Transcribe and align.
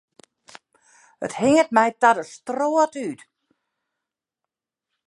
It 1.25 1.35
hinget 1.41 1.69
my 1.77 1.87
ta 2.01 2.11
de 2.17 2.23
strôt 2.33 2.93
út. 3.07 3.19